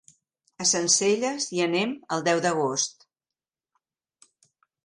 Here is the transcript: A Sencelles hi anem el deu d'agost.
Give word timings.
A 0.63 0.65
Sencelles 0.69 1.45
hi 1.57 1.61
anem 1.67 1.93
el 2.17 2.25
deu 2.31 2.43
d'agost. 2.47 3.09